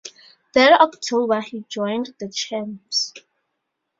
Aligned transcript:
That 0.55 0.81
October, 0.81 1.41
he 1.41 1.63
joined 1.69 2.15
the 2.19 2.27
Champs. 2.27 3.13